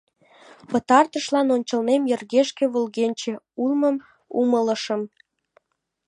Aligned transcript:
Пытартышлан 0.69 1.47
ончылнем 1.55 2.03
йыргешке 2.09 2.65
волгенче 2.73 3.33
улмым 3.61 3.95
умылышым. 4.39 5.01